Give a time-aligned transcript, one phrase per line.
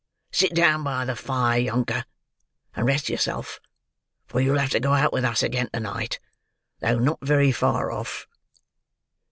[0.31, 2.05] Sit down by the fire, younker,
[2.75, 3.59] and rest yourself;
[4.25, 6.19] for you'll have to go out with us again to night,
[6.79, 8.25] though not very far off."